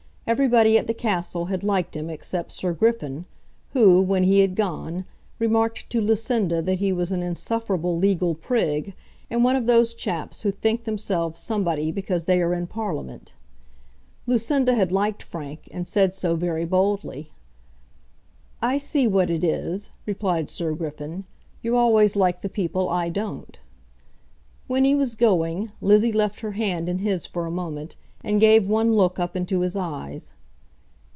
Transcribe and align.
Everybody 0.27 0.77
at 0.77 0.87
the 0.87 0.93
castle 0.93 1.47
had 1.47 1.61
liked 1.61 1.93
him 1.93 2.09
except 2.09 2.53
Sir 2.53 2.71
Griffin, 2.71 3.25
who, 3.73 4.01
when 4.01 4.23
he 4.23 4.39
had 4.39 4.55
gone, 4.55 5.03
remarked 5.39 5.89
to 5.89 5.99
Lucinda 5.99 6.61
that 6.61 6.75
he 6.79 6.93
was 6.93 7.11
an 7.11 7.21
insufferable 7.21 7.97
legal 7.97 8.33
prig, 8.33 8.93
and 9.29 9.43
one 9.43 9.57
of 9.57 9.65
those 9.65 9.93
chaps 9.93 10.43
who 10.43 10.51
think 10.51 10.85
themselves 10.85 11.41
somebody 11.41 11.91
because 11.91 12.23
they 12.25 12.41
are 12.41 12.53
in 12.53 12.65
Parliament. 12.67 13.33
Lucinda 14.25 14.73
had 14.73 14.89
liked 14.89 15.21
Frank, 15.21 15.67
and 15.69 15.85
said 15.85 16.13
so 16.13 16.37
very 16.37 16.63
boldly. 16.63 17.31
"I 18.61 18.77
see 18.77 19.07
what 19.07 19.29
it 19.29 19.43
is," 19.43 19.89
replied 20.05 20.49
Sir 20.49 20.71
Griffin; 20.73 21.25
"you 21.61 21.75
always 21.75 22.15
like 22.15 22.39
the 22.41 22.47
people 22.47 22.87
I 22.87 23.09
don't." 23.09 23.59
When 24.67 24.85
he 24.85 24.95
was 24.95 25.15
going, 25.15 25.73
Lizzie 25.81 26.13
left 26.13 26.39
her 26.39 26.51
hand 26.53 26.87
in 26.87 26.99
his 26.99 27.25
for 27.25 27.45
a 27.45 27.51
moment, 27.51 27.97
and 28.23 28.39
gave 28.39 28.69
one 28.69 28.93
look 28.93 29.17
up 29.17 29.35
into 29.35 29.61
his 29.61 29.75
eyes. 29.75 30.31